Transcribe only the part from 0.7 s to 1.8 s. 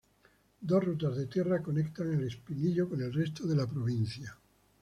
rutas de tierra